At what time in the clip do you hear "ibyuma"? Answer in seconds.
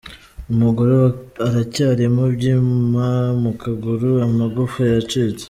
2.31-3.05